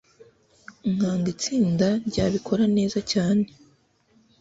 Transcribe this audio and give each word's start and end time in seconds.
nkanga 0.93 1.27
itsinda 1.33 1.87
ryabikoze 2.07 2.65
neza 2.77 2.99
cyane 3.11 3.45